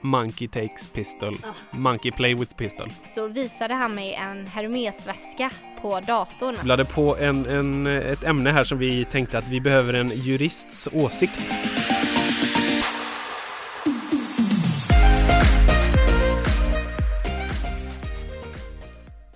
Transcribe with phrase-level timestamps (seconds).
[0.00, 1.36] Monkey takes pistol.
[1.70, 2.92] Monkey play with pistol.
[3.14, 5.50] Då visade han mig en Hermesväska
[5.82, 6.56] på datorn.
[6.62, 10.10] Vi laddade på en, en, ett ämne här som vi tänkte att vi behöver en
[10.10, 11.40] jurists åsikt.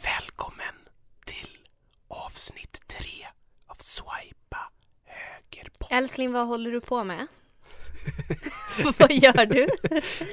[0.05, 0.75] Välkommen
[1.25, 1.49] till
[2.09, 3.27] avsnitt tre
[3.67, 4.71] av Swipa
[5.05, 5.87] höger på.
[5.91, 7.27] Älskling, vad håller du på med?
[8.99, 9.67] vad gör du?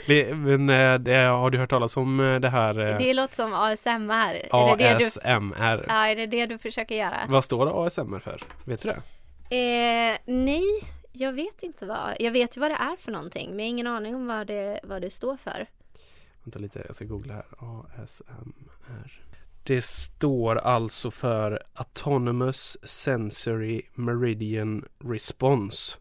[0.08, 3.36] Det- Men eh, det, har du hört talas om eh, det här eh, Det låter
[3.36, 4.34] som ASMR.
[4.78, 5.86] Det du, ASMR?
[5.88, 7.18] ja, är det det du försöker göra?
[7.30, 8.42] Vad står ASMR för?
[8.66, 9.02] Vet du det?
[9.56, 10.64] Eh, nej,
[11.12, 12.16] jag vet inte vad.
[12.20, 14.48] Jag vet ju vad det är för någonting, men jag har ingen aning om vad
[14.48, 15.68] det, vad det står för.
[16.44, 17.46] Vänta lite, jag ska googla här.
[18.04, 19.20] ASMR.
[19.64, 25.98] Det står alltså för Autonomous Sensory Meridian Response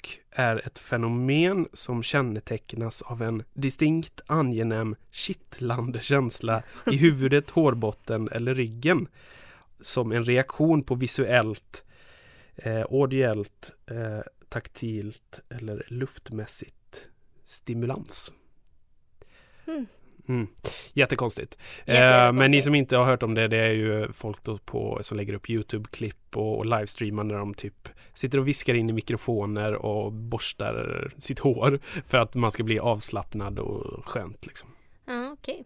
[0.00, 8.28] och är ett fenomen som kännetecknas av en distinkt angenäm kittlande känsla i huvudet, hårbotten
[8.28, 9.08] eller ryggen
[9.80, 11.84] som en reaktion på visuellt,
[12.56, 17.08] eh, audiellt, eh, taktilt eller luftmässigt
[17.44, 18.32] stimulans.
[19.64, 19.86] Hmm.
[20.28, 20.46] Mm.
[20.92, 21.58] Jättekonstigt.
[21.86, 24.58] Jätte- Eh, men ni som inte har hört om det, det är ju folk då
[24.58, 28.90] på, som lägger upp Youtube-klipp och, och livestreamar när de typ sitter och viskar in
[28.90, 34.68] i mikrofoner och borstar sitt hår för att man ska bli avslappnad och skönt liksom.
[35.06, 35.64] Ja, okej.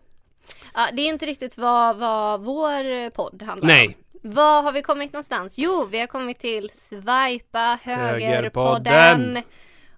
[0.75, 3.69] Ja, det är inte riktigt vad, vad vår podd handlar om.
[3.69, 5.59] Nej, Var har vi kommit någonstans?
[5.59, 8.33] Jo, vi har kommit till Swipa högerpodden.
[8.33, 9.43] Högerpodden.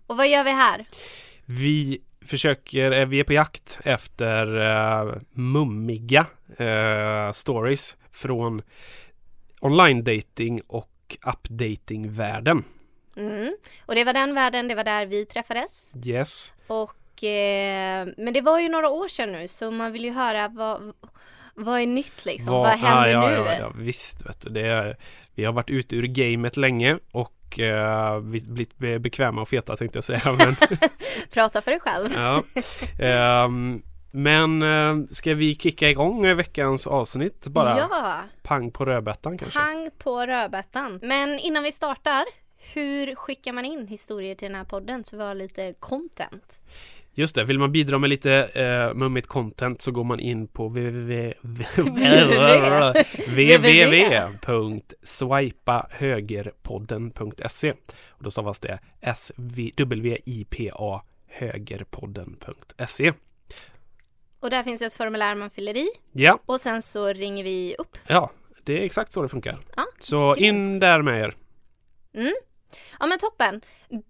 [0.06, 0.84] Och vad gör vi här?
[1.48, 6.26] vi försöker, eh, vi är på jakt efter uh, mummiga
[6.58, 8.62] eh, stories från
[9.60, 12.64] online dating och appdating-världen.
[13.16, 13.56] Mm.
[13.86, 15.92] Och det var den världen, det var där vi träffades.
[16.04, 16.54] Yes.
[16.66, 20.48] Och, eh, men det var ju några år sedan nu så man vill ju höra
[20.48, 20.92] vad,
[21.54, 22.54] vad är nytt liksom?
[22.54, 23.34] Vad, händer ah, ja, nu?
[23.34, 24.50] Ja, ja, visst, vet du.
[24.50, 24.96] Det är,
[25.34, 29.76] vi har varit ute ur gamet länge och eh, vi blivit be- bekväma och feta
[29.76, 30.20] tänkte jag säga.
[30.38, 30.56] Men,
[31.32, 32.08] Prata för dig själv.
[32.14, 32.42] ja.
[33.04, 37.78] Ehm, men eh, ska vi kicka igång veckans avsnitt bara?
[37.78, 39.58] Ja, Pang på rödbetan kanske?
[39.58, 40.98] pang på rödbetan.
[41.02, 42.24] Men innan vi startar,
[42.74, 46.60] hur skickar man in historier till den här podden så vi har lite content?
[47.18, 50.68] Just det, vill man bidra med lite eh, mummigt content så går man in på
[50.68, 51.32] www
[56.36, 57.72] www.swipahögerpodden.se
[58.08, 63.12] och då stavas det S-W-I-P-A högerpodden.se
[64.40, 67.98] Och där finns ett formulär man fyller i Ja, och sen så ringer vi upp.
[68.06, 68.30] ja,
[68.64, 69.58] det är exakt så det funkar.
[69.76, 71.34] Ja, Så in där med er.
[72.14, 72.32] Mm.
[73.00, 73.60] Ja men toppen.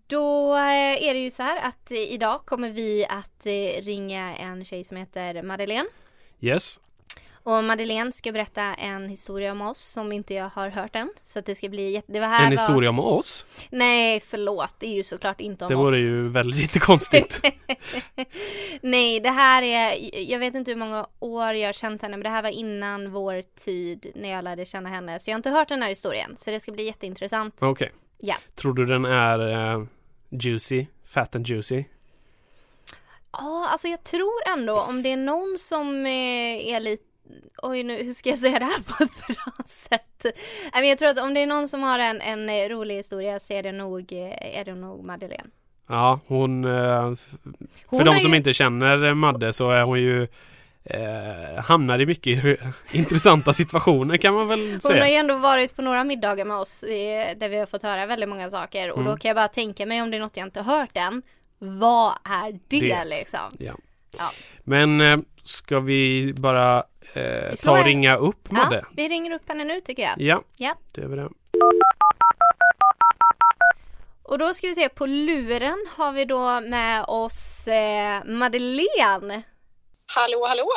[0.07, 4.37] Då eh, är det ju så här att eh, idag kommer vi att eh, ringa
[4.37, 5.89] en tjej som heter Madeleine.
[6.41, 6.81] Yes,
[7.43, 11.11] Och Madeleine ska berätta en historia om oss som inte jag har hört än.
[11.23, 12.13] Så att det ska bli jätte...
[12.13, 12.51] Det var här en var...
[12.51, 13.47] historia om oss.
[13.71, 15.89] Nej förlåt, det är ju såklart inte om Det oss.
[15.89, 17.41] vore ju väldigt konstigt.
[18.81, 19.95] Nej, det här är,
[20.31, 23.13] jag vet inte hur många år jag har känt henne, men det här var innan
[23.13, 25.19] vår tid när jag lärde känna henne.
[25.19, 27.55] Så jag har inte hört den här historien, så det ska bli jätteintressant.
[27.61, 27.93] Okej.
[28.19, 28.35] Ja.
[28.55, 29.83] Tror du den är eh,
[30.31, 30.87] juicy?
[31.05, 31.85] Fat and juicy?
[33.33, 37.03] Ja, alltså jag tror ändå om det är någon som eh, är lite
[37.63, 40.27] Oj, nu, hur ska jag säga det här på ett bra sätt?
[40.73, 43.39] Men jag tror att om det är någon som har en, en eh, rolig historia
[43.41, 45.51] så är det nog, eh, är det nog Madeleine.
[45.89, 46.65] Ja, hon...
[46.65, 47.35] Eh, f-
[47.87, 50.29] Hon för de som ju- inte känner Madde så är hon ju
[50.91, 52.59] eh, hamnar i mycket
[52.93, 55.09] intressanta situationer kan man väl Hon har säga.
[55.09, 58.29] ju ändå varit på några middagar med oss eh, där vi har fått höra väldigt
[58.29, 59.11] många saker och Mm.
[59.13, 61.23] då kan jag bara tänka mig om det är något jag inte hört än.
[61.59, 63.05] Vad är det, Det.
[63.05, 63.57] liksom?
[63.59, 63.73] Ja.
[64.19, 64.31] Ja.
[64.65, 68.77] Men eh, ska vi bara eh, ta och ringa upp Madde?
[68.77, 70.15] Ja, vi ringer upp henne nu tycker jag.
[70.21, 70.75] Ja, Ja.
[70.93, 71.29] det är vi det.
[74.23, 79.43] Och då ska vi se, på luren har vi då med oss eh, Madeleine.
[80.07, 80.69] Hallå, hallå!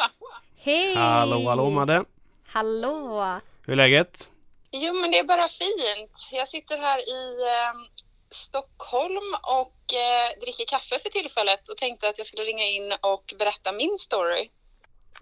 [0.57, 0.95] Hej!
[0.95, 2.03] Hallå, hallå Madde.
[2.47, 3.39] Hallå!
[3.65, 4.31] Hur är läget?
[4.71, 6.11] Jo, men det är bara fint.
[6.31, 7.73] Jag sitter här i eh,
[8.31, 13.33] Stockholm och eh, dricker kaffe för tillfället och tänkte att jag skulle ringa in och
[13.39, 14.49] berätta min story.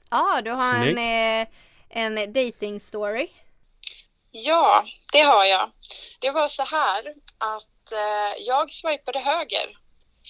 [0.09, 1.51] Ja, du har en, Snyggt.
[1.92, 3.27] eh, en dating story.
[4.31, 5.71] Ja, det har jag.
[6.19, 9.77] Det var så här att eh, jag swipade höger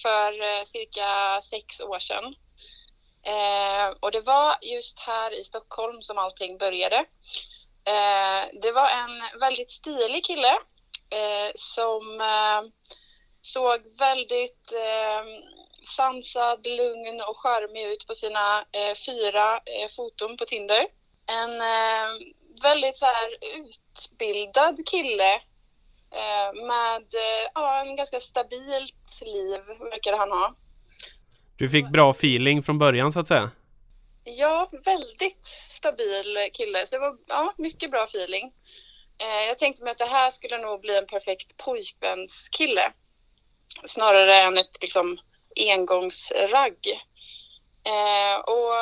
[0.02, 2.34] för eh, cirka sex år sedan.
[3.28, 6.96] Eh, och det var just här i Stockholm som allting började.
[7.84, 10.52] Eh, det var en väldigt stilig kille
[11.10, 12.62] eh, som eh,
[13.42, 15.24] såg väldigt eh,
[15.96, 20.86] sansad, lugn och charmig ut på sina eh, fyra eh, foton på Tinder.
[21.26, 22.08] En eh,
[22.62, 25.34] väldigt så här utbildad kille
[26.14, 30.54] eh, med eh, ja, en ganska stabilt liv verkar han ha.
[31.58, 33.50] Du fick bra feeling från början så att säga?
[34.24, 36.86] Ja, väldigt stabil kille.
[36.86, 38.52] Så det var ja, mycket bra feeling.
[39.18, 42.92] Eh, jag tänkte mig att det här skulle nog bli en perfekt pojkvänskille.
[43.86, 45.18] Snarare än ett liksom
[45.56, 46.78] engångsragg.
[47.84, 48.74] Eh, och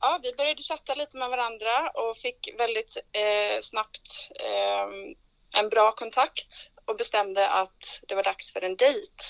[0.00, 4.86] ja, vi började chatta lite med varandra och fick väldigt eh, snabbt eh,
[5.60, 9.24] en bra kontakt och bestämde att det var dags för en dejt.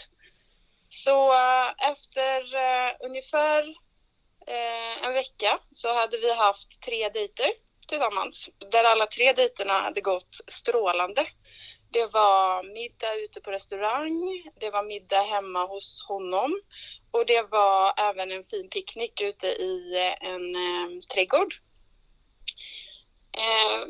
[0.93, 3.61] Så eh, efter eh, ungefär
[4.47, 7.51] eh, en vecka så hade vi haft tre dejter
[7.89, 11.27] tillsammans där alla tre dejterna hade gått strålande.
[11.93, 16.61] Det var middag ute på restaurang, det var middag hemma hos honom
[17.11, 21.55] och det var även en fin picknick ute i en eh, trädgård.
[23.33, 23.89] Eh,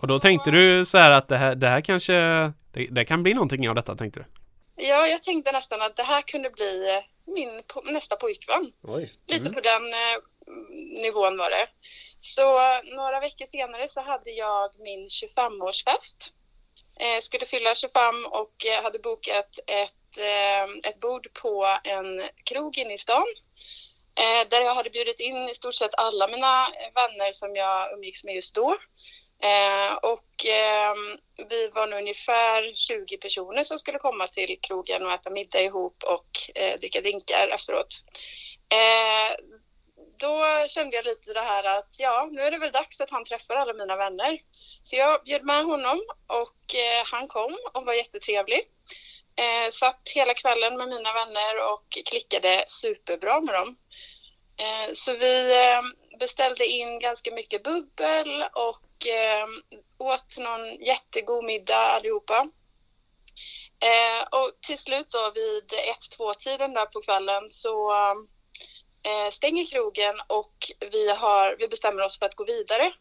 [0.00, 2.12] och då tänkte du så här att det här, det här kanske,
[2.72, 4.41] det, det, kan bli någonting av detta tänkte du?
[4.76, 7.02] Ja, jag tänkte nästan att det här kunde bli eh,
[7.34, 8.72] min nästa pojkvän.
[8.88, 9.08] Mm.
[9.26, 10.18] Lite på den eh,
[11.02, 11.68] nivån var det.
[12.20, 12.42] Så
[12.96, 16.32] några veckor senare så hade jag min 25-årsfest.
[17.00, 22.78] Eh, skulle fylla 25 och eh, hade bokat ett, eh, ett bord på en krog
[22.78, 23.26] inne i stan.
[24.14, 28.24] Eh, där jag hade bjudit in i stort sett alla mina vänner som jag umgicks
[28.24, 28.76] med just då.
[29.42, 30.94] Eh, och eh,
[31.48, 36.04] vi var nu ungefär 20 personer som skulle komma till krogen och äta middag ihop
[36.04, 38.04] och eh, dricka drinkar efteråt.
[38.68, 39.36] Eh,
[40.18, 43.24] då kände jag lite det här att ja, nu är det väl dags att han
[43.24, 44.38] träffar alla mina vänner.
[44.82, 48.60] Så jag bjöd med honom och eh, han kom och var jättetrevlig.
[49.36, 53.76] Eh, satt hela kvällen med mina vänner och klickade superbra med dem.
[54.56, 59.46] Eh, så vi ehm, beställde in ganska mycket bubbel och eh,
[59.98, 62.48] åt någon jättegod middag allihopa.
[63.80, 67.92] Eh, och till slut då vid ett, två tiden där på kvällen så
[69.02, 70.54] eh, stänger krogen och
[70.92, 72.92] vi, har, vi bestämmer oss för att gå vidare.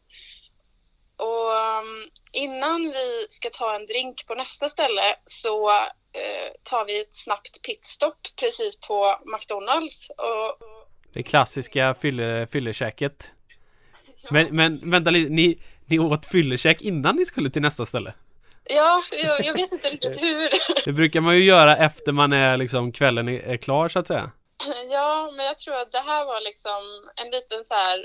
[1.17, 1.51] Och
[1.81, 5.69] um, innan vi ska ta en drink på nästa ställe så
[6.13, 10.09] eh, tar vi ett snabbt pitstop precis på McDonalds.
[10.09, 10.67] Och,
[11.13, 13.31] det klassiska fylle, fyllekäket.
[14.31, 18.13] Men, men vänta lite, ni, ni åt fyllekäk innan ni skulle till nästa ställe?
[18.63, 20.49] Ja, jag, jag vet inte riktigt hur.
[20.85, 24.31] Det brukar man ju göra efter man är liksom kvällen är, klar så att säga.
[24.91, 27.99] Ja, men jag tror att det här var liksom en liten så här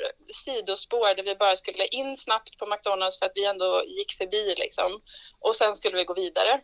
[0.44, 4.54] sidospår där vi bara skulle in snabbt på McDonalds för att vi ändå gick förbi
[4.58, 5.00] liksom.
[5.40, 6.60] Och sen skulle vi gå vidare.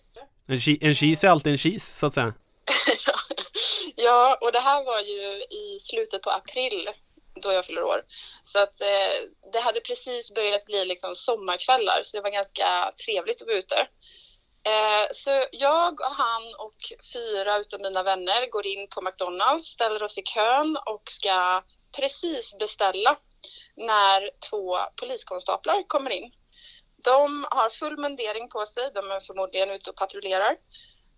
[0.46, 2.34] En, en cheese är alltid en cheese så att säga.
[3.96, 6.88] ja, och det här var ju i slutet på april
[7.42, 8.02] då jag fyller år.
[8.44, 9.14] Så att eh,
[9.52, 13.88] det hade precis börjat bli liksom sommarkvällar så det var ganska trevligt att vara ute.
[14.64, 16.76] Eh, så jag och han och
[17.12, 21.62] fyra av mina vänner går in på McDonalds, ställer oss i kön och ska
[21.96, 23.16] precis beställa
[23.76, 26.32] när två poliskonstaplar kommer in.
[27.04, 30.56] De har full mundering på sig, de är förmodligen ute och patrullerar eh,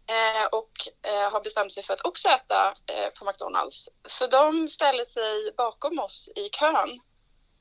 [0.06, 0.72] Eh, och
[1.02, 3.88] eh, har bestämt sig för att också äta eh, på McDonalds.
[4.04, 7.00] Så de ställer sig bakom oss i kön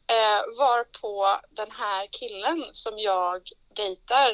[0.08, 3.42] eh, varpå den här killen som jag
[3.76, 4.32] dejtar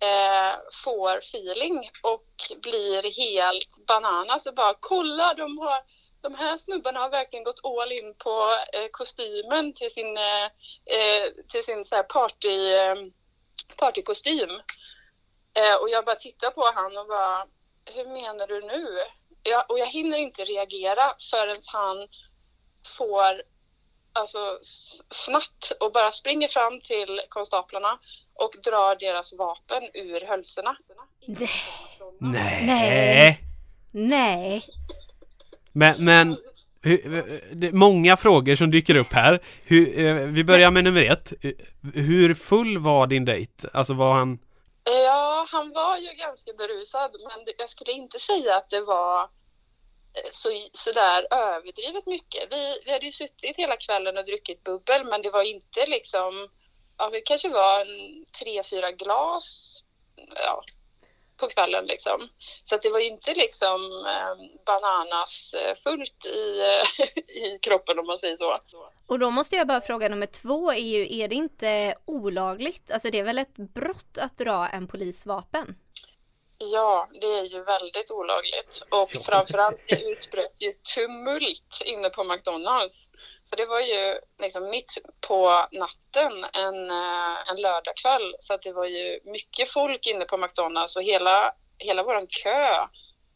[0.00, 2.26] eh, får feeling och
[2.62, 5.82] blir helt bananas och bara kolla de har
[6.20, 10.44] de här snubbarna har verkligen gått all in på eh, kostymen till sin, eh,
[10.96, 12.94] eh till sin så här party, eh,
[13.76, 14.50] partykostym.
[15.58, 17.46] Eh, och jag bara tittar på honom och bara,
[17.94, 18.86] hur menar du nu?
[19.42, 22.08] Jag, och jag hinner inte reagera förrän han
[22.98, 23.42] får
[24.12, 24.58] alltså
[25.24, 27.98] fnatt och bara springer fram till konstaplarna
[28.34, 30.76] och drar deras vapen ur hölserna.
[32.18, 32.62] Nej.
[32.66, 33.40] Nej.
[33.90, 34.64] Nej.
[35.72, 36.36] Men, men
[36.82, 37.06] hur,
[37.64, 39.40] är många frågor som dyker upp här.
[39.64, 41.32] Hur, eh, vi börjar med nummer ett.
[41.94, 43.68] Hur full var din dejt?
[43.72, 44.38] Alltså var han
[44.88, 49.22] Ja, han var ju ganska berusad, men jag skulle inte säga att det var
[50.14, 52.52] eh, så, så där överdrivet mycket.
[52.52, 56.48] Vi, vi hade ju suttit hela kvällen och druckit bubbel, men det var inte liksom,
[56.98, 59.78] ja, det kanske var en tre, fyra glas,
[60.34, 60.64] ja,
[61.36, 62.28] på kvällen liksom.
[62.64, 66.62] Så det var ju inte liksom eh, bananas fullt i,
[67.32, 68.56] i kroppen om man säger så.
[69.06, 72.90] Och då måste jag bara fråga nummer två är ju, är det inte olagligt?
[72.90, 75.76] Alltså det är väl ett brott att dra en polisvapen?
[76.58, 78.82] Ja, det är ju väldigt olagligt.
[78.90, 79.20] Och Ja.
[79.20, 83.08] framförallt det utbröt ju tumult inne på McDonalds.
[83.50, 88.36] För det var ju liksom mitt på natten en, eh, en lördagkväll.
[88.38, 92.86] Så att det var ju mycket folk inne på McDonalds och hela, hela våran kö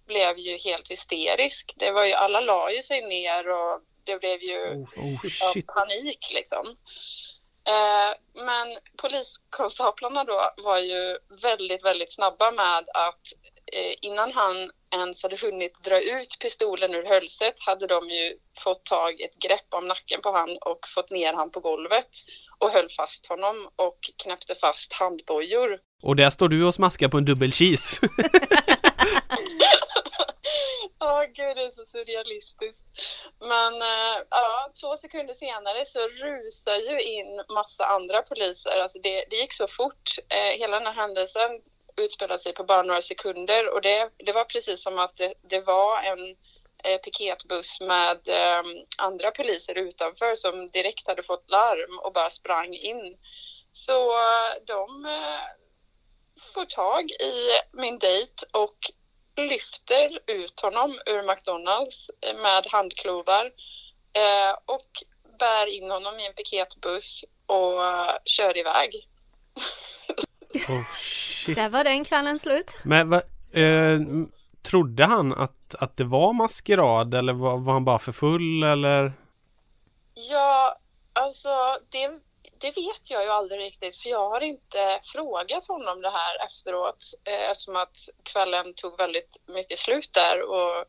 [0.06, 1.74] blev ju helt hysterisk.
[1.76, 6.30] Det var ju, alla la ju sig ner och det blev ju Oh, oh panik
[6.32, 6.76] liksom.
[7.68, 13.24] Eh, men poliskonstaplarna då var ju väldigt, väldigt snabba med att
[13.72, 18.84] eh, innan han ens hade hunnit dra ut pistolen ur hölset hade de ju fått
[18.84, 22.08] tag ett grepp om nacken på han och fått ner han på golvet
[22.58, 25.78] och höll fast honom och knäppte fast handbojor.
[26.02, 28.00] Och där står du och smaskar på en dubbel cheese.
[31.02, 32.84] Ja, gud det är så surrealistiskt.
[33.40, 38.80] Men eh, ja, två sekunder senare så rusar ju in massa andra poliser.
[38.82, 40.08] Alltså det, det gick så fort.
[40.28, 41.50] Eh, hela den här händelsen
[42.00, 45.60] utspelade sig på bara några sekunder och det, det var precis som att det, det
[45.60, 46.36] var en
[46.84, 48.62] eh, piketbuss med eh,
[48.98, 53.16] andra poliser utanför som direkt hade fått larm och bara sprang in.
[53.72, 55.40] Så eh, de eh,
[56.54, 58.78] får tag i min dejt och
[59.36, 63.44] lyfter ut honom ur McDonalds eh, med handklovar
[64.12, 64.90] eh, och
[65.38, 69.09] bär in honom i en piketbuss och eh, kör iväg.
[70.54, 71.56] Oh shit.
[71.56, 72.80] Där var den kvällen slut.
[72.82, 74.00] Men va, eh,
[74.62, 79.12] trodde han att, att det var maskerad eller var, var han bara för full eller?
[80.14, 80.78] Ja,
[81.12, 82.08] alltså det,
[82.58, 87.04] det vet jag ju aldrig riktigt för jag har inte frågat honom det här efteråt
[87.24, 90.84] eh, eftersom att kvällen tog väldigt mycket slut där och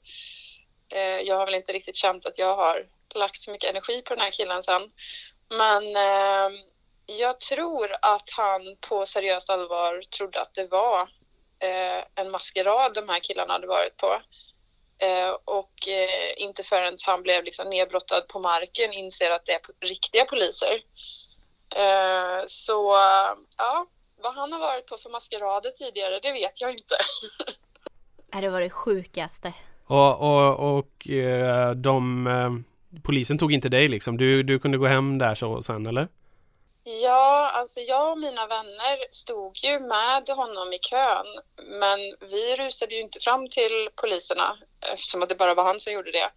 [0.90, 4.14] eh, jag har väl inte riktigt känt att jag har lagt så mycket energi på
[4.14, 4.82] den här killen sen.
[5.50, 6.60] Men eh,
[7.20, 11.02] jag tror att han på seriöst allvar trodde att det var
[11.60, 14.22] eh, en maskerad de här killarna hade varit på.
[15.06, 19.88] Eh, och eh, inte förrän han blev liksom nedbrottad på marken inser att det är
[19.88, 20.84] riktiga poliser.
[21.76, 22.98] Eh, så
[23.58, 23.86] ja,
[24.24, 26.96] vad han har varit på för maskerader tidigare, det vet jag inte.
[28.42, 29.54] Det var det sjukaste.
[29.86, 32.52] Och, och, och eh, de eh,
[33.04, 34.18] Polisen tog inte dig liksom?
[34.18, 36.08] Du, du kunde gå hem där så sen eller?
[36.84, 41.26] Ja, alltså jag och mina vänner stod ju med honom i kön,
[41.58, 44.58] men vi rusade ju inte fram till poliserna
[44.94, 46.32] eftersom att det bara var han som gjorde det.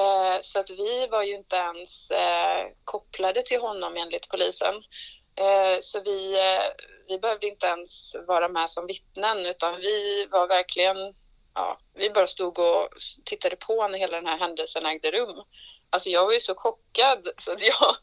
[0.00, 4.74] Eh, så att vi var ju inte ens eh, kopplade till honom enligt polisen.
[5.34, 6.36] Eh, så vi,
[7.08, 11.14] vi behövde inte ens vara med som vittnen utan vi var verkligen,
[11.54, 12.88] ja, vi bara stod och
[13.24, 15.42] tittade på när hela den här händelsen ägde rum.
[15.90, 17.96] Alltså jag var ju så chockad så att jag,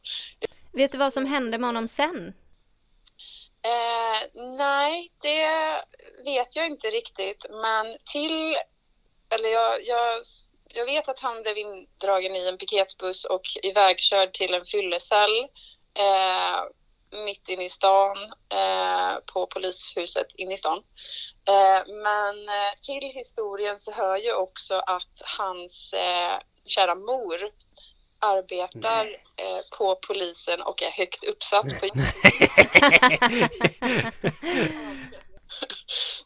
[0.72, 2.34] Vet du vad som hände med honom sen?
[3.62, 5.50] Eh, nej, det
[6.26, 7.46] vet jag inte riktigt.
[7.50, 8.58] Men till...
[9.30, 10.24] Eller jag, jag,
[10.68, 15.48] jag vet att han blev indragen i en piketbuss och ivägkörd till en fyllecell
[15.94, 16.64] eh,
[17.12, 18.18] mitt inne i stan,
[18.50, 20.84] eh, på polishuset inne i stan.
[21.48, 27.52] Eh, men eh, till historien så hör ju också att hans eh, kära mor
[28.20, 29.06] arbetar
[29.36, 31.88] eh, på polisen och är högt uppsatt på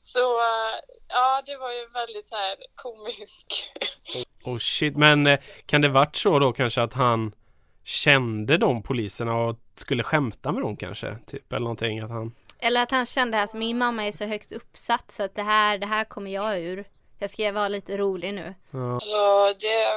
[0.01, 3.69] Så eh, ja, det var ju väldigt här komisk.
[4.43, 7.35] Oh shit, men eh, kan det varit så då kanske att han
[7.83, 11.17] kände de poliserna och skulle skämta med dem kanske?
[11.27, 14.51] Typ eller någonting att han Eller att han kände att min mamma är så högt
[14.51, 16.85] uppsatt så att det här, det här kommer jag ur.
[17.21, 18.55] Jag ska vara lite rolig nu.
[18.71, 18.99] ja.
[19.05, 19.87] Ja, det,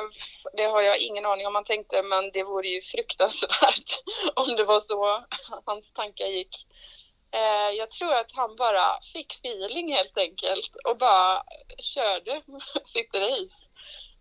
[0.56, 4.02] det har jag ingen aning om man tänkte, men det vore ju fruktansvärt
[4.34, 5.24] om det var så
[5.64, 6.66] hans tankar gick.
[7.30, 11.42] Eh, jag tror att han bara fick feeling helt enkelt och bara
[11.78, 12.42] körde
[12.84, 13.68] sitt race.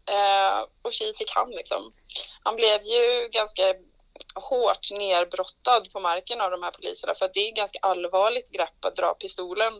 [0.05, 1.93] Eh, och tji fick han liksom.
[2.43, 3.75] Han blev ju ganska
[4.35, 8.85] hårt nerbrottad på marken av de här poliserna för att det är ganska allvarligt grepp
[8.85, 9.73] att dra pistolen.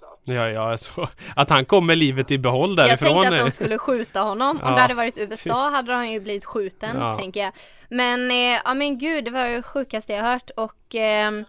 [0.00, 0.18] Såklart.
[0.24, 3.08] Ja, ja, så att han kom med livet i behåll Jag därifrån.
[3.08, 3.44] tänkte att eh.
[3.44, 4.50] de skulle skjuta honom.
[4.62, 4.74] Om Ja.
[4.74, 7.14] det hade varit USA hade han ju blivit skjuten, Ja.
[7.14, 7.52] tänker jag.
[7.88, 11.44] Men, eh, ja men gud, det var ju det sjukaste jag hört och ehm,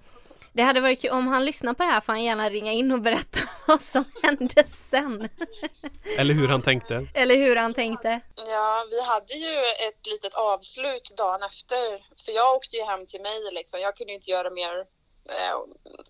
[0.54, 2.92] det hade varit kul om han lyssnar på det här får han gärna ringa in
[2.92, 5.30] och berätta vad som hände sen.
[6.18, 7.08] Eller hur han tänkte.
[7.14, 8.20] Eller hur han tänkte.
[8.36, 9.56] Ja, vi hade ju
[9.88, 11.98] ett litet avslut dagen efter.
[12.26, 13.80] För jag åkte ju hem till mig liksom.
[13.82, 14.86] Jag kunde inte göra mer eh,
[15.30, 15.58] Eh,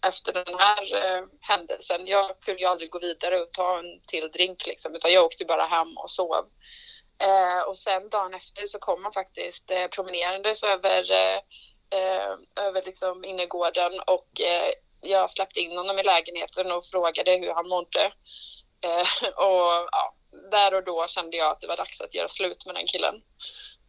[0.10, 2.08] efter den här eh, händelsen.
[2.08, 4.96] Jag kunde ju aldrig gå vidare och ta en till drink liksom.
[4.96, 6.46] Utan jag åkte bara hem och sov.
[7.22, 11.38] Eh, och sen dagen efter så kom han faktiskt eh, promenerandes över, eh,
[12.00, 17.54] eh, över liksom innergården och eh, jag släppte in honom i lägenheten och frågade hur
[17.54, 18.12] han mådde.
[18.82, 20.16] Eh, och ja,
[20.52, 23.16] där och då kände jag att det var dags att göra slut med den killen.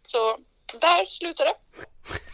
[0.06, 0.38] Så
[0.80, 1.56] där slutade det.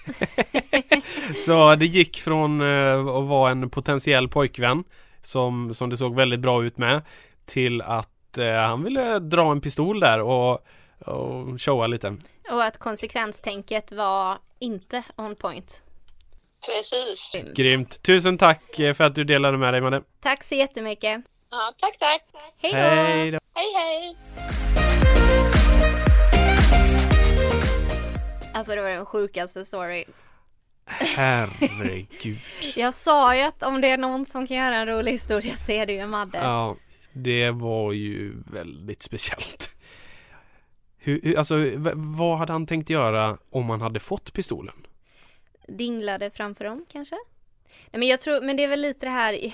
[1.46, 4.84] Så det gick från eh, att vara en potentiell pojkvän
[5.22, 7.02] som, som det såg väldigt bra ut med
[7.44, 10.66] till att eh, han ville dra en pistol där och,
[10.98, 12.16] och showa lite.
[12.50, 15.82] Och att konsekvenstänket var inte on point.
[16.66, 17.36] Precis.
[17.54, 18.02] Grymt!
[18.02, 20.02] Tusen tack eh, för att du delade med dig Madde.
[20.22, 21.22] Tack så jättemycket.
[21.50, 22.22] Ja, tack, tack.
[22.58, 22.78] Hej då!
[22.78, 23.38] Hej då!
[23.54, 24.65] Hej, hej.
[28.56, 30.04] Alltså det var den sjukaste story.
[30.86, 32.38] Herregud.
[32.76, 35.72] Jag sa ju att om det är någon som kan göra en rolig historia så
[35.72, 36.38] är det ju Madde.
[36.38, 36.76] Ja,
[37.12, 39.70] det var ju väldigt speciellt.
[40.96, 41.56] Hur, alltså,
[41.94, 44.86] vad hade han tänkt göra om han hade fått pistolen?
[45.68, 47.16] Dinglade framför dem kanske?
[47.90, 49.52] Nej men jag tror, men det är väl lite det här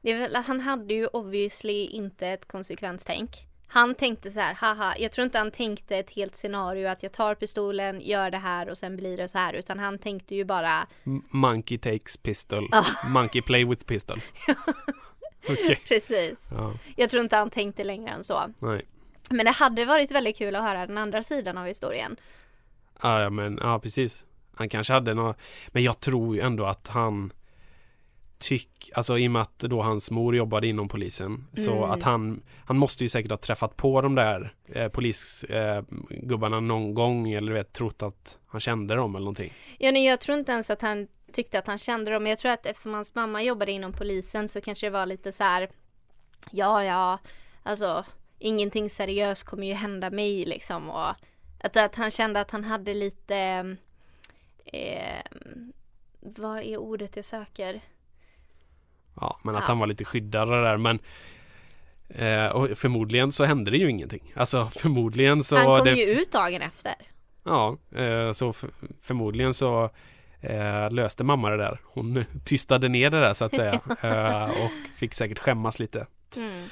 [0.00, 3.30] Det är väl att han hade ju obviously inte ett konsekvenstänk.
[3.70, 7.12] Han tänkte så här, haha, jag tror inte han tänkte ett helt scenario att jag
[7.12, 10.44] tar pistolen, gör det här och sen blir det så här, utan han tänkte ju
[10.44, 10.86] bara
[11.30, 12.68] Monkey takes pistol.
[13.08, 14.20] Monkey play with pistol.
[15.48, 15.80] Okej.
[15.88, 16.48] precis.
[16.52, 18.42] Ja, Jag tror inte han tänkte längre än så.
[18.58, 18.86] nej.
[19.30, 22.16] Men det hade varit väldigt kul att höra den andra sidan av historien.
[23.02, 24.24] Ja, ja, men ja, precis.
[24.54, 25.36] Han kanske hade något,
[25.68, 27.32] men jag tror ju ändå att han
[28.38, 31.90] tyck, alltså i och med att då hans mor jobbade inom polisen så Mm.
[31.90, 36.94] att han, han måste ju säkert ha träffat på de där eh, polisgubbarna eh, någon
[36.94, 39.52] gång eller du vet trott att han kände dem eller någonting.
[39.78, 42.22] Ja, nej, jag tror inte ens att han tyckte att han kände dem.
[42.22, 45.32] Men jag tror att eftersom hans mamma jobbade inom polisen så kanske det var lite
[45.32, 45.70] så här.
[46.50, 47.18] Ja, ja,
[47.62, 48.04] alltså
[48.38, 50.90] ingenting seriöst kommer ju hända mig liksom.
[50.90, 51.08] Och
[51.60, 53.36] att, att han kände att han hade lite.
[54.64, 55.22] Eh,
[56.20, 57.80] vad är ordet jag söker?
[59.20, 59.66] Ja, men att Ja.
[59.66, 60.98] han var lite skyddad och där men
[62.08, 64.32] eh, och förmodligen så hände det ju ingenting.
[64.36, 66.92] Alltså förmodligen så han kom det, ju ut dagen efter.
[67.44, 68.64] Ja, eh, så f-
[69.02, 69.90] förmodligen så
[70.40, 71.80] eh, löste mamma det där.
[71.84, 76.06] Hon tystade ner det där så att säga eh, och fick säkert skämmas lite.
[76.36, 76.64] Mm.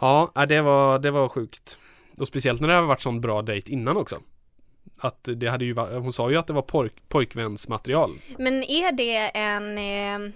[0.00, 1.78] Ja, det var, det var sjukt.
[2.18, 4.18] Och speciellt när det har varit sån bra dejt innan också.
[5.00, 8.10] Att det hade ju va- hon sa ju att det var pojk, pojkvänsmaterial.
[8.38, 10.32] Men är det en...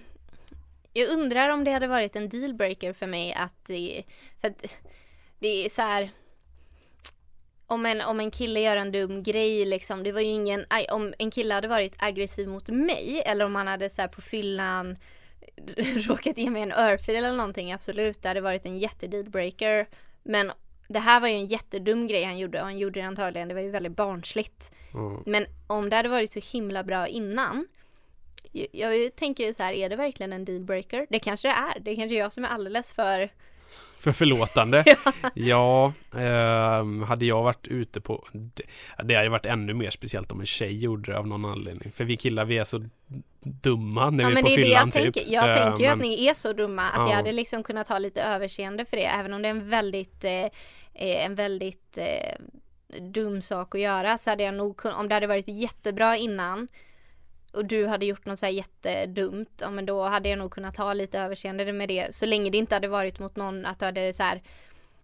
[0.93, 3.69] Jag undrar om det hade varit en dealbreaker för mig att...
[4.41, 4.65] För att
[5.39, 6.11] det är så här...
[7.67, 10.65] Om en, om en kille gör en dum grej liksom, det var ju ingen...
[10.91, 14.21] Om en kille hade varit aggressiv mot mig eller om han hade så här på
[14.21, 14.97] fyllan
[15.95, 19.87] råkat ge mig en örfil eller någonting, absolut, det hade varit en jättedealbreaker.
[20.23, 20.51] Men
[20.87, 23.53] det här var ju en jättedum grej han gjorde och han gjorde det antagligen, det
[23.53, 24.71] var ju väldigt barnsligt.
[24.93, 25.23] Ja.
[25.25, 27.67] Men om det hade varit så himla bra innan.
[28.71, 31.07] Jag, tänker så här, är det verkligen en dealbreaker?
[31.09, 31.79] Det kanske det är.
[31.79, 33.29] Det kanske är jag som är alldeles för...
[33.97, 34.83] För förlåtande.
[35.33, 38.27] ja, ehm, hade jag varit ute på
[39.03, 41.91] det, hade varit ännu mer speciellt om en tjej gjorde det av någon anledning.
[41.91, 42.85] För vi killar vi är så
[43.43, 45.13] dumma när ja vi är men på det är fyllan jag typ.
[45.13, 45.33] tänker.
[45.33, 47.09] Jag Eh, tänker ju att men- ni är så dumma att Ja.
[47.09, 49.05] jag hade liksom kunnat ha lite överseende för det.
[49.05, 50.31] Även om det är en väldigt, eh,
[50.93, 52.35] eh, en väldigt eh,
[53.01, 56.67] dum sak att göra så hade jag nog kunnat, om det hade varit jättebra innan
[57.53, 60.77] och du hade gjort något så här jättedumt, ja men då hade jag nog kunnat
[60.77, 62.15] ha lite överseende med det.
[62.15, 64.41] Så länge det inte hade varit mot någon att du hade så här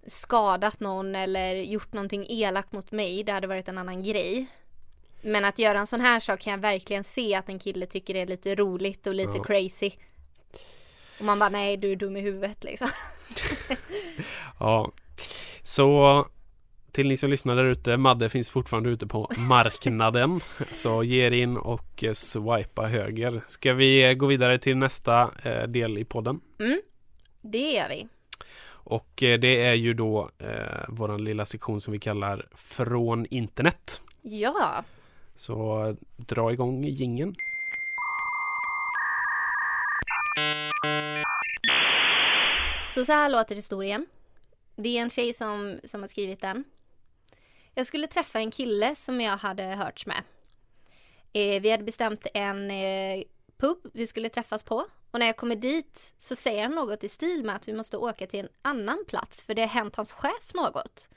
[0.08, 4.48] skadat någon eller gjort någonting elakt mot mig, det hade varit en annan grej.
[5.22, 8.14] Men att göra en sån här sak kan jag verkligen se att en kille tycker
[8.14, 9.44] det är lite roligt och lite Ja.
[9.44, 9.92] crazy.
[11.20, 12.90] Och man bara nej du är dum i huvudet liksom.
[14.60, 14.92] Ja,
[15.64, 16.26] så
[16.92, 20.40] till ni som lyssnar där ute, Madde finns fortfarande ute på marknaden.
[20.76, 23.42] så ge er in och eh, swipa höger.
[23.48, 26.42] Ska vi eh, gå vidare till nästa eh, del i podden?
[26.60, 26.82] Mm,
[27.42, 28.08] det gör vi.
[28.70, 34.02] Och eh, det är ju då eh, våran lilla sektion som vi kallar Från internet.
[34.22, 34.84] Ja,
[35.36, 37.36] Så dra igång gingen.
[42.90, 44.06] så så här låter historien.
[44.76, 46.64] Det är en tjej som, som har skrivit den.
[47.80, 50.24] Jag skulle träffa en kille som jag hade hörts med.
[51.34, 53.24] Eh, vi hade bestämt en eh,
[53.58, 54.86] pub vi skulle träffas på.
[55.12, 57.98] Och när jag kommer dit så säger han något i stil med att vi måste
[57.98, 61.08] åka till en annan plats för det har hänt hans chef något.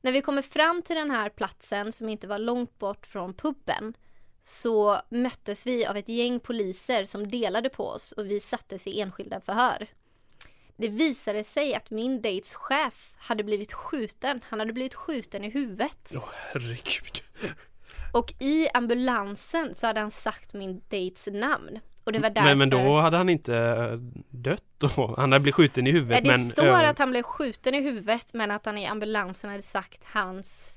[0.00, 3.94] När vi kommer fram till den här platsen som inte var långt bort från puben
[4.42, 9.00] så möttes vi av ett gäng poliser som delade på oss och vi sattes i
[9.00, 9.86] enskilda förhör.
[10.76, 14.40] Det visade sig att min dejts chef hade blivit skjuten.
[14.48, 16.12] Han hade blivit skjuten i huvudet.
[16.16, 17.22] Åh herregud.
[18.12, 21.78] Och i ambulansen så hade han sagt min dejts namn.
[22.04, 22.48] Och det var därför...
[22.48, 23.86] Men, men då hade han inte
[24.30, 25.14] dött då?
[25.18, 26.48] Han hade blivit skjuten i huvudet Ja, det men...
[26.50, 30.04] står ö- att han blev skjuten i huvudet men att han i ambulansen hade sagt
[30.04, 30.76] hans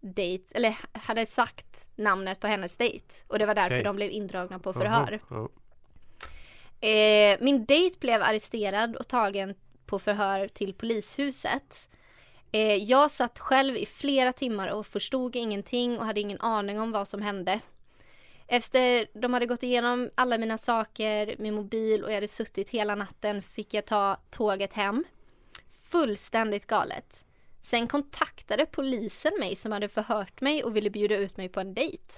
[0.00, 3.14] date, eller hade sagt namnet på hennes dejt.
[3.26, 3.84] Och det var därför Okej.
[3.84, 5.20] de blev indragna på förhör.
[5.30, 5.48] ja.
[6.80, 9.54] Eh, min dejt blev arresterad och tagen
[9.86, 11.88] på förhör till polishuset.
[12.52, 16.92] Eh, jag satt själv i flera timmar och förstod ingenting och hade ingen aning om
[16.92, 17.60] vad som hände.
[18.46, 22.94] Efter de hade gått igenom alla mina saker, min mobil och jag hade suttit hela
[22.94, 25.04] natten fick jag ta tåget hem.
[25.82, 27.24] Fullständigt galet.
[27.62, 31.74] Sen kontaktade polisen mig som hade förhört mig och ville bjuda ut mig på en
[31.74, 32.14] dejt.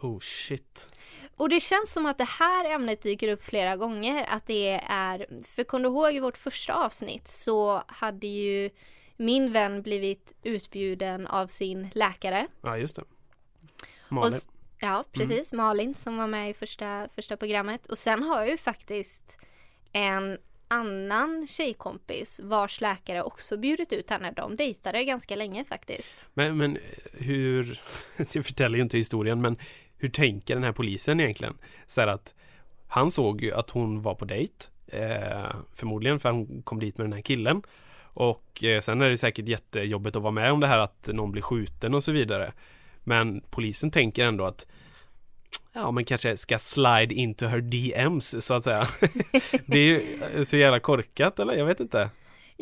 [0.00, 0.90] Oh shit.
[1.36, 4.26] Och det känns som att det här ämnet dyker upp flera gånger.
[4.28, 8.70] Att det är, för kom du ihåg i vårt första avsnitt så hade ju
[9.16, 12.46] min vän blivit utbjuden av sin läkare.
[12.62, 13.02] Ja just det.
[13.02, 14.32] Och, Malin.
[14.36, 14.48] s-
[14.80, 15.52] ja, precis.
[15.52, 17.86] Malin som var med i första, första programmet.
[17.86, 19.38] Och sen har jag ju faktiskt
[19.92, 24.32] en annan tjejkompis vars läkare också bjudit ut henne.
[24.32, 26.28] De dejtade ganska länge faktiskt.
[26.34, 26.78] Men, men
[27.12, 27.80] hur,
[28.32, 29.56] det förtäljer ju inte historien men
[30.00, 31.54] hur tänker den här polisen egentligen?
[31.86, 32.34] Så här att
[32.88, 34.54] han såg ju att hon var på dejt
[34.86, 37.62] eh, Förmodligen för hon kom dit med den här killen
[38.02, 41.32] Och eh, sen är det säkert jättejobbigt att vara med om det här att någon
[41.32, 42.52] blir skjuten och så vidare
[43.04, 44.66] Men polisen tänker ändå att
[45.72, 48.88] Ja men kanske ska slide into her DMs så att säga
[49.66, 51.54] Det är ju eh, så jävla korkat eller?
[51.54, 52.10] Jag vet inte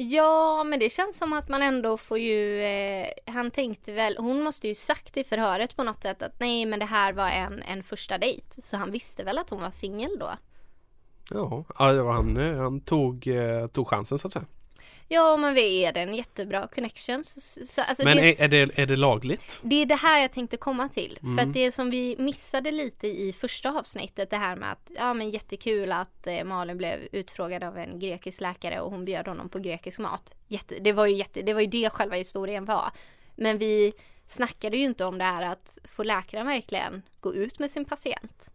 [0.00, 4.42] Ja, men det känns som att man ändå får ju, eh, han tänkte väl, hon
[4.42, 7.62] måste ju sagt i förhöret på något sätt att nej men det här var en,
[7.62, 8.62] en första dejt.
[8.62, 10.30] Så han visste väl att hon var singel då.
[11.30, 14.44] Ja, han, eh, han tog, eh, tog chansen så att säga
[15.10, 17.24] Ja, men vi är det en jättebra connection.
[17.24, 19.58] Så, så, alltså Men det, är, är, det, är det lagligt?
[19.62, 21.18] det är det här jag tänkte komma till.
[21.20, 21.48] För Mm.
[21.48, 25.30] att det som vi missade lite i första avsnittet, det här med att ja men
[25.30, 29.58] jättekul att eh, Malin blev utfrågad av en grekisk läkare och hon bjöd honom på
[29.58, 30.34] grekisk mat.
[30.48, 32.90] Jätte, det, var ju jätte, det var ju det själva historien var.
[33.36, 33.92] Men vi
[34.26, 38.50] snackade ju inte om det här att få läkaren verkligen gå ut med sin patient.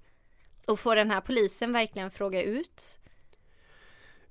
[0.68, 3.00] Och få den här polisen verkligen fråga ut.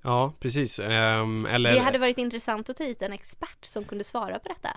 [0.03, 0.79] Ja, precis.
[0.79, 4.49] Ehm, eller, Det hade varit intressant att ta hit en expert som kunde svara på
[4.49, 4.69] detta.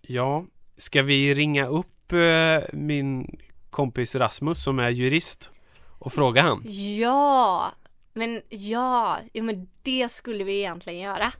[0.00, 0.44] ja,
[0.76, 3.38] ska vi ringa upp eh, min
[3.70, 5.50] kompis Rasmus som är jurist
[5.98, 6.62] och fråga han?
[6.98, 7.72] Ja,
[8.12, 11.32] men ja, ja men det skulle vi egentligen göra.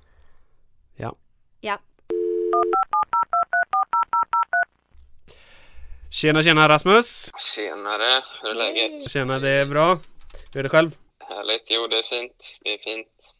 [0.96, 1.16] Ja.
[1.60, 1.78] Ja,
[6.10, 7.30] Tjena, tjena Rasmus!
[7.54, 9.10] Tjenare, hur är läget?
[9.10, 9.98] Tjena, det är bra.
[10.52, 10.96] Hur är det själv?
[11.28, 13.34] Härligt, jo det är fint, det är fint.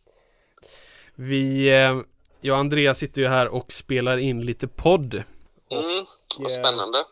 [1.14, 2.01] Vi, eh,
[2.40, 5.22] jag och Andreas sitter ju här och spelar in lite podd.
[5.70, 6.05] Mm, eh,
[6.38, 7.05] vad spännande.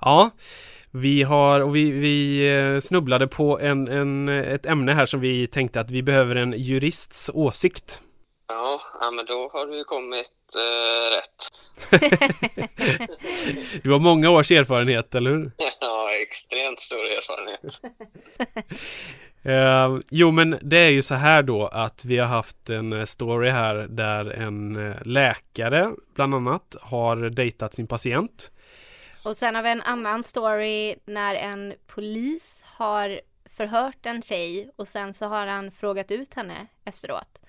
[0.00, 0.30] Ja,
[0.90, 5.46] vi har, och vi, vi eh, snubblade på en, en, ett ämne här som vi
[5.46, 8.00] tänkte att vi behöver en jurists åsikt.
[8.48, 11.50] Ja, ja men då har du kommit eh, rätt.
[13.82, 15.52] Du har många års erfarenhet, eller hur?
[15.80, 17.60] Ja, extremt stor erfarenhet.
[19.44, 23.04] Eh, jo men det är ju så här då att vi har haft en eh,
[23.04, 28.50] story här där en eh, läkare bland annat har dejtat sin patient.
[29.24, 33.20] och sen har vi en annan story när en polis har
[33.56, 37.40] förhört en tjej och sen så har han frågat ut henne efteråt.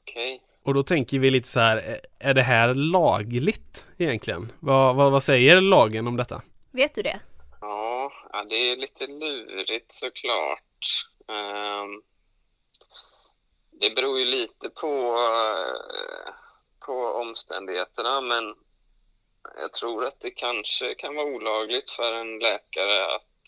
[0.00, 0.42] Okej.
[0.62, 4.52] Och då tänker vi lite så här, eh, är det här lagligt egentligen?
[4.60, 6.42] Vad, vad, vad säger lagen om detta?
[6.70, 7.20] Vet du det?
[7.60, 10.62] Ja, ja, det är lite lurigt såklart.
[11.28, 12.02] Ehm,
[13.70, 16.32] det beror ju lite på, eh,
[16.86, 18.54] på omständigheterna, men
[19.56, 23.46] jag tror att det kanske kan vara olagligt för en läkare att,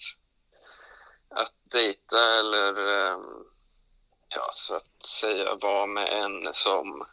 [1.29, 3.45] att dejta eller ehm,
[4.29, 7.07] ja, så att säga vara med en som,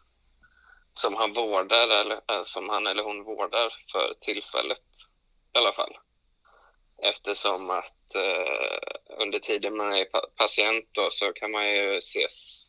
[0.94, 4.86] som han vårdar eller eh, som han eller hon vårdar för tillfället
[5.54, 5.98] i alla fall
[7.02, 10.06] eftersom att eh, under tiden man är
[10.36, 12.68] patient då, så kan man ju ses,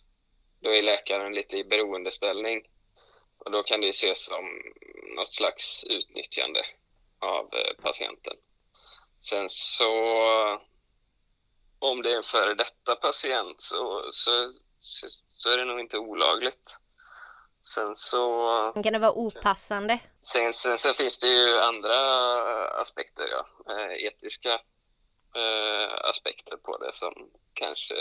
[0.61, 2.63] då är läkaren lite i beroendeställning
[3.39, 4.45] och då kan det ses som
[5.17, 6.61] något slags utnyttjande
[7.19, 8.35] av eh, patienten.
[9.21, 9.93] Sen så
[11.79, 14.53] om det är en före detta patient så, så,
[15.29, 16.79] så är det nog inte olagligt.
[17.75, 19.99] Sen så Kan det vara opassande?
[20.23, 21.99] Sen, sen, sen finns det ju andra
[22.81, 23.73] aspekter, ja.
[23.73, 24.53] Eh, etiska
[25.37, 27.13] eh, aspekter på det som
[27.55, 27.95] kanske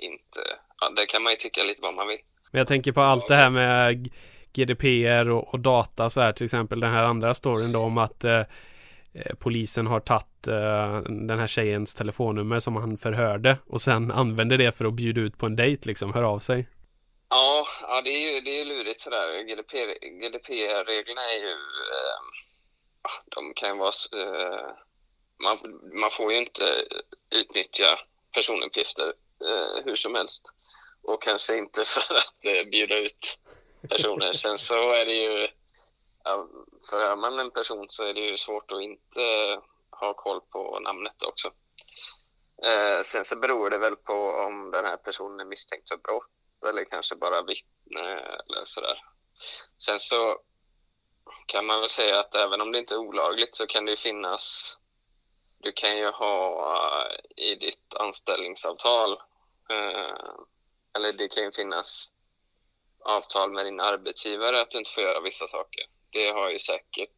[0.00, 0.40] inte...
[0.80, 2.18] Ja, det kan man ju tycka lite vad man vill.
[2.50, 4.08] Men jag tänker på allt det här med
[4.52, 8.24] GDPR och, och data så här till exempel den här andra storyn då om att
[8.24, 8.40] eh,
[9.12, 14.58] eh, polisen har tagit eh, den här tjejens telefonnummer som han förhörde och sen använder
[14.58, 16.68] det för att bjuda ut på en dejt liksom, hör av sig.
[17.28, 19.42] Ja, ja det är ju det är lurigt sådär.
[19.42, 21.52] GDPR-reglerna är ju...
[21.52, 22.20] Eh,
[23.24, 23.92] de kan ju vara...
[24.22, 24.70] Eh,
[25.42, 26.86] man, man får ju inte
[27.30, 27.98] utnyttja
[28.32, 29.14] personuppgifter
[29.44, 30.54] eh, hur som helst.
[31.02, 33.38] Och kanske inte för att eh, bjuda ut
[33.88, 34.32] personer.
[34.32, 35.48] Sen så är det ju...
[36.24, 36.48] Ja,
[36.90, 39.60] förhör man en person så är det ju svårt att inte
[39.90, 41.52] ha koll på namnet också.
[42.64, 46.30] Eh, sen så beror det väl på om den här personen är misstänkt för brott
[46.64, 48.18] eller kanske bara vittne
[48.48, 49.02] eller sådär.
[49.78, 50.38] Sen så
[51.46, 53.96] kan man väl säga att även om det inte är olagligt så kan det ju
[53.96, 54.78] finnas
[55.58, 59.12] du kan ju ha i ditt anställningsavtal
[59.70, 60.34] eh,
[60.96, 62.12] eller det kan ju finnas
[63.04, 65.84] avtal med din arbetsgivare att du inte får göra vissa saker.
[66.10, 67.10] Det har ju säkert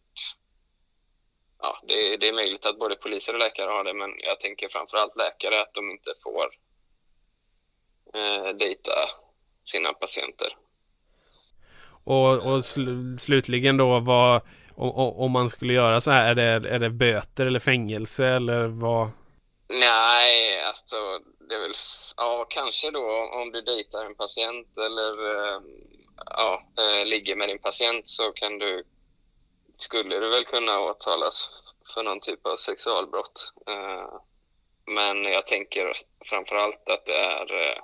[1.58, 4.68] ja, det, det, är möjligt att både poliser och läkare har det, men jag tänker
[4.68, 6.50] framförallt läkare att de inte får
[8.14, 9.10] eh, dejta
[9.64, 10.56] sina patienter.
[12.04, 14.42] Och, och sl slutligen då vad
[14.74, 19.10] om man skulle göra så här, är det, är det böter eller fängelse eller vad?
[19.68, 20.96] Nej, alltså
[21.48, 21.74] det är väl,
[22.16, 25.60] ja kanske då om du dejtar en patient eller eh,
[26.26, 28.84] ja, eh, ligger med din patient så kan du,
[29.76, 31.50] skulle du väl kunna åtalas
[31.94, 33.52] för någon typ av sexualbrott.
[33.68, 34.20] Eh,
[34.86, 35.92] men jag tänker
[36.24, 37.80] framförallt att det är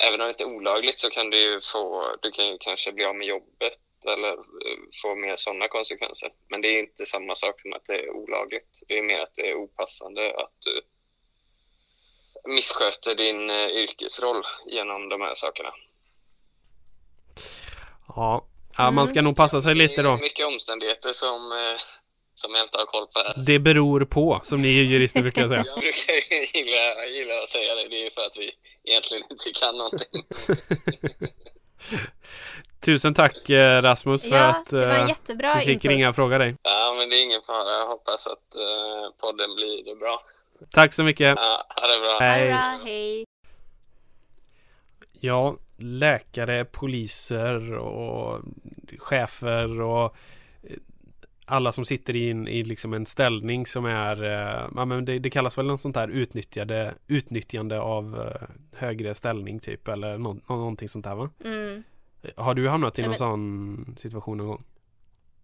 [0.00, 2.92] även om det inte är olagligt så kan du ju få, du kan ju kanske
[2.92, 6.30] bli av med jobbet eller eh, få mer sådana konsekvenser.
[6.48, 8.82] Men det är inte samma sak som att det är olagligt.
[8.88, 10.80] Det är mer att det är opassande att du
[12.52, 15.70] missköter din eh, yrkesroll genom de här sakerna.
[18.08, 18.46] Ja,
[18.78, 19.24] ja man ska mm.
[19.24, 20.08] nog passa sig lite då.
[20.10, 21.80] Det är mycket omständigheter som eh,
[22.34, 23.34] som jag inte har koll på här.
[23.46, 25.64] Det beror på, som ni jurister brukar säga.
[25.66, 27.88] jag brukar gilla, gilla att säga det.
[27.88, 28.50] Det är för att vi
[28.84, 30.24] egentligen inte kan någonting.
[32.80, 35.90] Tusen tack eh, Rasmus för ja, att det var eh, jättebra vi fick input.
[35.90, 36.56] ringa och fråga dig.
[36.62, 37.78] Ja, men det är ingen fara.
[37.78, 40.22] Jag hoppas att uh, podden blir bra.
[40.70, 41.36] Tack så mycket.
[41.36, 42.18] Ja, ha det bra.
[42.20, 42.48] Hej.
[42.48, 43.24] Bra, hej.
[45.12, 48.40] Ja, läkare, poliser och
[48.98, 50.16] chefer och
[51.46, 55.18] alla som sitter i, en, i liksom en ställning som är, eh, ja men det,
[55.18, 60.40] det, kallas väl något sånt här utnyttjade, utnyttjande av eh, högre ställning typ eller no,
[60.48, 61.30] någonting sånt där va?
[61.44, 61.82] Mm.
[62.36, 63.18] Har du hamnat i någon men...
[63.18, 64.64] sån situation någon gång?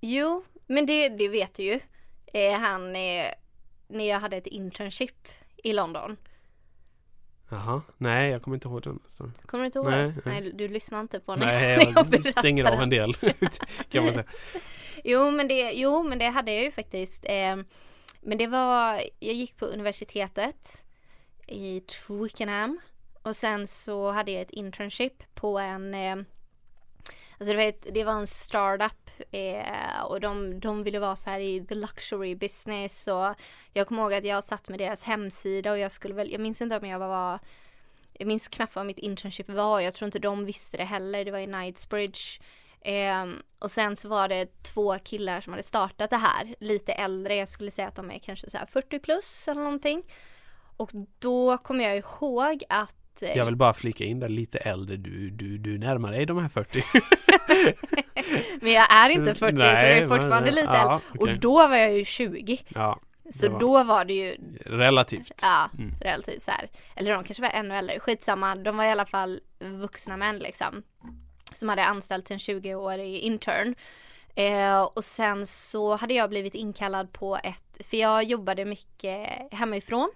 [0.01, 1.81] Jo, men det, det vet du ju.
[2.27, 3.27] Eh, han, eh,
[3.89, 6.17] när jag hade ett internship i London.
[7.49, 9.33] Jaha, nej jag kommer inte ihåg den storyn.
[9.47, 9.91] Kommer du inte ihåg?
[9.91, 10.53] Nej, nej.
[10.55, 13.15] du lyssnar inte på när, nej, jag, jag stänger av en del
[13.89, 14.25] kan man säga.
[15.05, 17.25] Jo men det, jo, men det hade jag ju faktiskt.
[17.25, 17.57] Eh,
[18.21, 20.85] men det var, jag gick på universitetet
[21.47, 22.81] i Twickenham
[23.23, 26.17] och sen så hade jag ett internship på en eh,
[27.39, 31.41] Alltså du vet, det var en startup eh, och de, de ville vara så här
[31.41, 33.35] i the luxury business och
[33.73, 36.63] jag kommer ihåg att jag satt med deras hemsida och jag skulle väl, jag minns
[36.63, 37.39] inte om jag var
[38.13, 41.31] jag minns knappt vad mitt internship var, jag tror inte de visste det heller, det
[41.31, 42.41] var i Knightsbridge
[42.81, 43.27] Eh,
[43.59, 47.49] och sen så var det två killar som hade startat det här, lite äldre, jag
[47.49, 50.03] skulle säga att de är kanske så 40 plus eller någonting.
[50.77, 54.97] Och då kommer jag ihåg att eh, Jag vill bara flika in där lite äldre,
[54.97, 56.85] du, du, du närmar dig de här 40
[58.61, 61.35] Men jag är inte 40 Nej, så jag är fortfarande men, lite ja, äldre okay.
[61.35, 63.01] Och då var jag ju 20 Ja
[63.33, 65.95] så var då var det ju Relativt Ja, mm.
[66.01, 66.69] relativt så här.
[66.97, 70.83] Eller de kanske var ännu äldre, skitsamma, de var i alla fall vuxna män liksom
[71.57, 73.75] som hade anställt en 20-årig intern.
[74.35, 80.11] Eh, och sen så hade jag blivit inkallad på ett, för jag jobbade mycket hemifrån.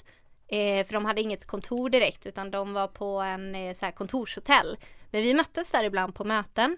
[0.48, 3.92] Eh, för de hade inget kontor direkt utan de var på en eh, så här
[3.92, 4.76] kontorshotell.
[5.10, 6.76] Men vi möttes där ibland på möten.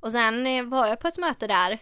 [0.00, 1.78] Och sen eh, var jag på ett möte där.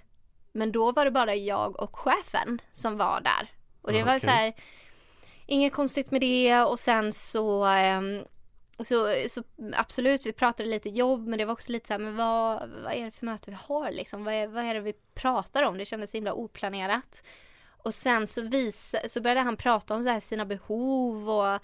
[0.52, 3.50] Men då var det bara jag och chefen som var där.
[3.82, 4.52] Och det ah, var så här,
[5.46, 8.24] inget konstigt med det och sen så ehm,
[8.86, 12.16] så, så absolut, vi pratade lite jobb men det var också lite så här, men
[12.16, 14.24] vad, vad är det för möte vi har liksom?
[14.24, 15.78] Vad är, vad är det vi pratar om?
[15.78, 17.22] Det kändes så himla oplanerat.
[17.82, 21.60] Och sen så, vis, så började han prata om så här sina behov och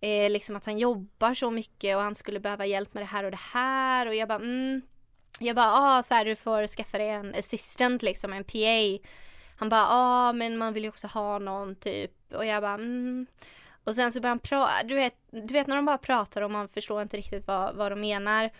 [0.00, 3.24] eh, liksom att han jobbar så mycket och han skulle behöva hjälp med det här
[3.24, 4.82] och det här och jag bara mm.
[5.42, 9.08] Jag bara, ah, så här, du får skaffa dig en assistant liksom, en PA.
[9.56, 13.26] Han bara, ah, men man vill ju också ha någon typ och jag bara, mm.
[13.84, 16.50] Och sen så börjar han prata, du vet, du vet när de bara pratar och
[16.50, 18.50] man förstår inte riktigt vad, vad de menar.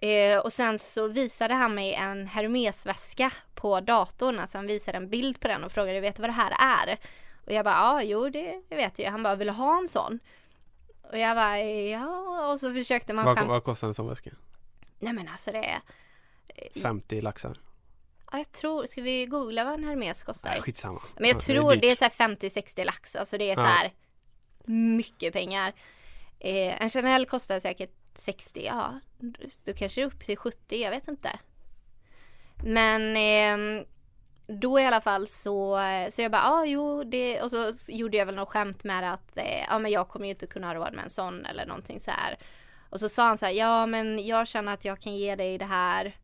[0.00, 5.08] Eh, och sen så visade han mig en Hermesväska på datorn, alltså han visade en
[5.10, 6.54] bild på den och frågade vet du vad det här
[6.88, 6.98] är?
[7.46, 9.10] Och jag bara ja, jo det, det vet jag.
[9.10, 10.18] Han bara vill du ha en sån?
[11.12, 14.30] Och jag bara ja, och så försökte man Vad, skäm- vad kostar en sån väska?
[14.98, 15.80] Nej men alltså det är
[16.82, 17.58] 50 laxar?
[18.32, 20.50] Ja, jag tror, ska vi googla vad en Hermes kostar?
[20.50, 21.02] Nej, skitsamma.
[21.16, 21.80] Men jag Alltså, tror dyrt.
[21.82, 23.64] det är så här 50-60 lax, alltså det är så Ja.
[23.66, 23.92] här
[24.64, 25.72] mycket pengar.
[26.38, 29.00] Eh, en Chanel kostar säkert 60, ja,
[29.64, 31.30] då kanske det är upp till 70, jag vet inte.
[32.64, 33.84] Men eh,
[34.46, 38.16] då i alla fall så, så jag bara, ja ah, jo det, och så gjorde
[38.16, 40.74] jag väl något skämt med att, eh, ja men jag kommer ju inte kunna ha
[40.74, 42.38] råd med en sån eller någonting så här.
[42.90, 45.58] Och så sa han så här, ja men jag känner att jag kan ge dig
[45.58, 46.16] det här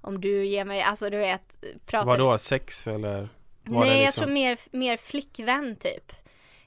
[0.00, 1.42] om du ger mig, alltså du vet,
[1.86, 3.28] prata Vadå, sex eller?
[3.62, 6.12] Var Nej det jag liksom- tror mer, mer flickvän typ.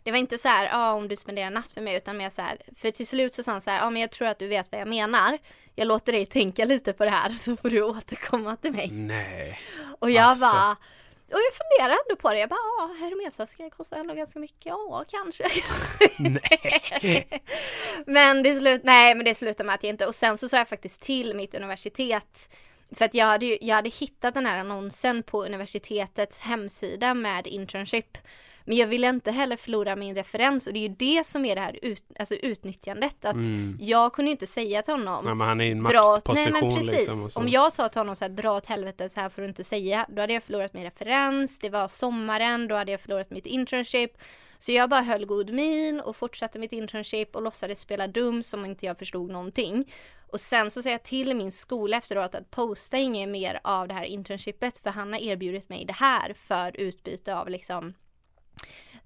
[0.07, 2.29] Det var inte så här, ja om du spenderar en natt med mig utan mer
[2.29, 4.39] så här, för till slut så sa han så här, ja men jag tror att
[4.39, 5.37] du vet vad jag menar.
[5.75, 8.89] Jag låter dig tänka lite på det här så får du återkomma till mig.
[8.91, 9.59] Nej.
[9.99, 10.45] Och jag Alltså.
[10.45, 10.71] bara,
[11.25, 15.05] och jag funderar ändå på det, jag bara, ja Hermesväska kostar ändå ganska mycket, ja
[15.07, 15.43] kanske.
[16.19, 17.27] Nej.
[18.05, 20.57] men det slut, nej men det slutade med att jag inte, och sen så sa
[20.57, 22.49] jag faktiskt till mitt universitet
[22.91, 27.47] för att jag hade, ju, jag hade hittat den här annonsen på universitetets hemsida med
[27.47, 28.17] internship.
[28.67, 31.55] Men jag ville inte heller förlora min referens och det är ju det som är
[31.55, 33.25] det här ut, alltså utnyttjandet.
[33.25, 33.75] Att Mm.
[33.79, 36.61] Jag kunde ju inte säga till honom Nej, men han är i en maktposition nej
[36.61, 36.91] men precis.
[36.91, 37.23] liksom.
[37.23, 37.39] Och så.
[37.39, 39.63] Om jag sa till honom så här, dra åt helvete så här får du inte
[39.63, 40.05] säga.
[40.09, 44.11] Då hade jag förlorat min referens, det var sommaren, då hade jag förlorat mitt internship.
[44.57, 48.65] Så jag bara höll god min och fortsatte mitt internship och låtsades spela dum som
[48.65, 49.91] inte jag förstod någonting.
[50.31, 53.93] Och sen så säger jag till min skola efteråt att posta inget mer av det
[53.93, 57.93] här internshipet för han har erbjudit mig det här för utbyte av liksom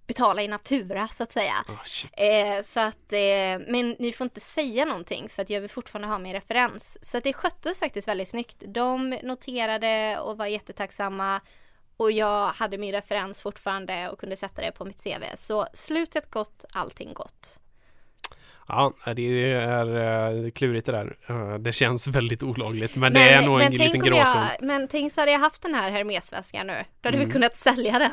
[0.08, 1.54] betala i natura så att säga.
[1.68, 2.26] Oh.
[2.26, 6.08] Eh, så att, eh, men ni får inte säga någonting för att jag vill fortfarande
[6.08, 6.98] ha min referens.
[7.02, 8.64] Så att det sköttes faktiskt väldigt snyggt.
[8.68, 11.42] De noterade och var jättetacksamma
[11.98, 15.24] och jag hade min referens fortfarande och kunde sätta det på mitt CV.
[15.36, 17.58] Så slutet gott, allting gott.
[18.68, 19.86] Ja, det är
[20.46, 21.18] eh, klurigt det där.
[21.28, 24.42] Eh, Det känns väldigt olagligt men, det är nog en liten gråzon.
[24.62, 26.86] Men tänk så hade jag haft den här Hermesväskan nu.
[27.02, 27.28] Då hade Mm.
[27.28, 28.12] vi kunnat sälja den.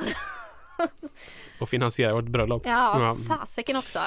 [1.60, 2.62] Och finansiera vårt bröllop.
[2.66, 3.98] Ja, fasiken också.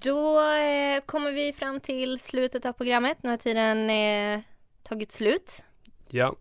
[0.00, 3.22] Då eh, kommer vi fram till slutet av programmet.
[3.22, 4.40] Nu har tiden eh,
[4.82, 5.64] tagit slut.
[6.08, 6.36] ja.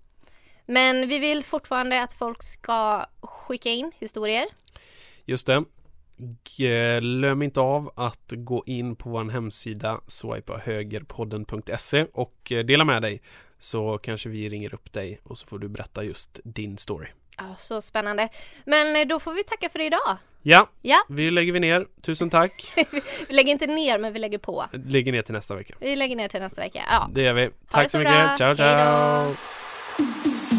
[0.65, 4.45] Men vi vill fortfarande att folk ska skicka in historier.
[5.25, 5.63] Just det.
[6.57, 13.21] Glöm inte av att gå in på vår hemsida swipahögerpodden.se och eh, dela med dig
[13.59, 17.07] så kanske vi ringer upp dig och så får du berätta just din story.
[17.39, 18.29] Ja, så spännande.
[18.65, 20.17] Men eh, då får vi tacka för idag.
[20.41, 20.97] Ja, Ja.
[21.09, 21.85] vi lägger vi ner.
[22.01, 22.73] Tusen tack.
[23.27, 24.65] Vi lägger inte ner, men vi lägger på.
[24.85, 25.73] Lägger ner till nästa vecka.
[25.79, 26.83] Vi lägger ner till nästa vecka.
[26.89, 27.09] Ja.
[27.13, 27.49] Det gör vi.
[27.69, 28.13] Tack så så mycket.
[28.13, 28.37] bra.
[28.37, 29.35] Ciao, ciao.
[29.99, 30.58] då.